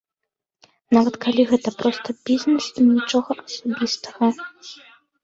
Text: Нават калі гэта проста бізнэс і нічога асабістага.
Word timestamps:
Нават 0.97 1.15
калі 1.25 1.43
гэта 1.51 1.73
проста 1.81 2.15
бізнэс 2.29 2.65
і 2.85 2.87
нічога 2.87 3.31
асабістага. 3.45 4.31